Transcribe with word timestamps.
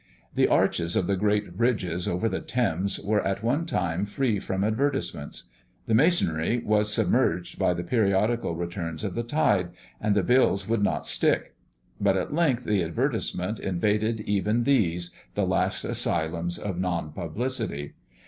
The 0.33 0.47
arches 0.47 0.95
of 0.95 1.05
the 1.05 1.15
great 1.15 1.55
bridges 1.55 2.07
over 2.07 2.27
the 2.27 2.39
Thames 2.41 2.99
were 2.99 3.21
at 3.21 3.43
one 3.43 3.67
time 3.67 4.07
free 4.07 4.39
from 4.39 4.63
advertisements. 4.63 5.51
The 5.85 5.93
masonry 5.93 6.57
was 6.57 6.91
submerged 6.91 7.59
by 7.59 7.75
the 7.75 7.83
periodical 7.83 8.55
returns 8.55 9.03
of 9.03 9.13
the 9.13 9.21
tide, 9.21 9.69
and 10.01 10.15
the 10.15 10.23
bills 10.23 10.67
would 10.67 10.81
not 10.81 11.05
stick. 11.05 11.53
But 11.99 12.17
at 12.17 12.33
length 12.33 12.63
the 12.63 12.81
advertisement 12.83 13.59
invaded 13.59 14.21
even 14.21 14.63
these, 14.63 15.11
the 15.35 15.45
last 15.45 15.83
asylums 15.85 16.57
of 16.57 16.79
non 16.79 17.11
publicity. 17.11 17.93